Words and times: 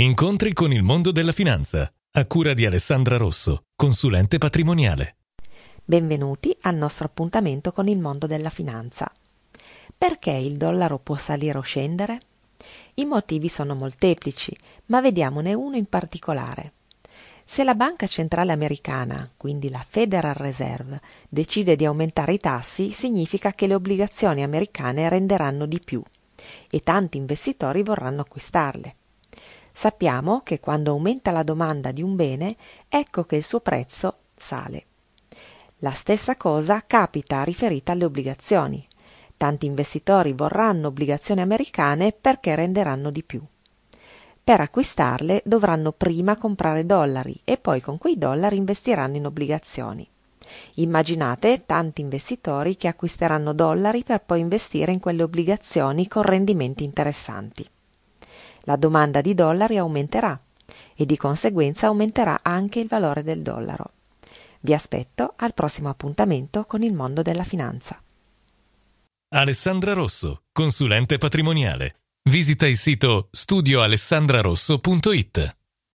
Incontri 0.00 0.52
con 0.52 0.72
il 0.72 0.84
mondo 0.84 1.10
della 1.10 1.32
finanza, 1.32 1.92
a 2.12 2.26
cura 2.28 2.54
di 2.54 2.64
Alessandra 2.64 3.16
Rosso, 3.16 3.64
consulente 3.74 4.38
patrimoniale. 4.38 5.16
Benvenuti 5.84 6.56
al 6.60 6.76
nostro 6.76 7.06
appuntamento 7.06 7.72
con 7.72 7.88
il 7.88 7.98
mondo 7.98 8.28
della 8.28 8.48
finanza. 8.48 9.10
Perché 9.98 10.30
il 10.30 10.56
dollaro 10.56 11.00
può 11.00 11.16
salire 11.16 11.58
o 11.58 11.62
scendere? 11.62 12.20
I 12.94 13.06
motivi 13.06 13.48
sono 13.48 13.74
molteplici, 13.74 14.56
ma 14.86 15.00
vediamone 15.00 15.52
uno 15.52 15.74
in 15.74 15.86
particolare. 15.86 16.74
Se 17.44 17.64
la 17.64 17.74
Banca 17.74 18.06
Centrale 18.06 18.52
Americana, 18.52 19.28
quindi 19.36 19.68
la 19.68 19.84
Federal 19.84 20.34
Reserve, 20.34 21.00
decide 21.28 21.74
di 21.74 21.84
aumentare 21.84 22.34
i 22.34 22.38
tassi, 22.38 22.92
significa 22.92 23.50
che 23.50 23.66
le 23.66 23.74
obbligazioni 23.74 24.44
americane 24.44 25.08
renderanno 25.08 25.66
di 25.66 25.80
più 25.80 26.00
e 26.70 26.84
tanti 26.84 27.16
investitori 27.16 27.82
vorranno 27.82 28.20
acquistarle. 28.20 28.94
Sappiamo 29.78 30.40
che 30.40 30.58
quando 30.58 30.90
aumenta 30.90 31.30
la 31.30 31.44
domanda 31.44 31.92
di 31.92 32.02
un 32.02 32.16
bene, 32.16 32.56
ecco 32.88 33.22
che 33.22 33.36
il 33.36 33.44
suo 33.44 33.60
prezzo 33.60 34.16
sale. 34.34 34.86
La 35.78 35.92
stessa 35.92 36.34
cosa 36.34 36.82
capita 36.84 37.44
riferita 37.44 37.92
alle 37.92 38.04
obbligazioni. 38.04 38.84
Tanti 39.36 39.66
investitori 39.66 40.32
vorranno 40.32 40.88
obbligazioni 40.88 41.42
americane 41.42 42.10
perché 42.10 42.56
renderanno 42.56 43.12
di 43.12 43.22
più. 43.22 43.40
Per 44.42 44.60
acquistarle 44.60 45.42
dovranno 45.44 45.92
prima 45.92 46.36
comprare 46.36 46.84
dollari 46.84 47.40
e 47.44 47.56
poi 47.56 47.80
con 47.80 47.98
quei 47.98 48.18
dollari 48.18 48.56
investiranno 48.56 49.14
in 49.14 49.26
obbligazioni. 49.26 50.04
Immaginate 50.74 51.66
tanti 51.66 52.00
investitori 52.00 52.76
che 52.76 52.88
acquisteranno 52.88 53.52
dollari 53.52 54.02
per 54.02 54.24
poi 54.24 54.40
investire 54.40 54.90
in 54.90 54.98
quelle 54.98 55.22
obbligazioni 55.22 56.08
con 56.08 56.22
rendimenti 56.22 56.82
interessanti 56.82 57.64
la 58.68 58.76
domanda 58.76 59.22
di 59.22 59.32
dollari 59.32 59.78
aumenterà 59.78 60.38
e 60.94 61.06
di 61.06 61.16
conseguenza 61.16 61.86
aumenterà 61.86 62.40
anche 62.42 62.80
il 62.80 62.86
valore 62.86 63.22
del 63.22 63.40
dollaro. 63.40 63.92
Vi 64.60 64.74
aspetto 64.74 65.32
al 65.36 65.54
prossimo 65.54 65.88
appuntamento 65.88 66.66
con 66.66 66.82
il 66.82 66.92
mondo 66.92 67.22
della 67.22 67.44
finanza. 67.44 67.98
Alessandra 69.30 69.94
Rosso, 69.94 70.42
consulente 70.52 71.16
patrimoniale. 71.16 72.00
Visita 72.28 72.66
il 72.66 72.76
sito 72.76 73.28
studioalessandrarosso.it. 73.30 75.57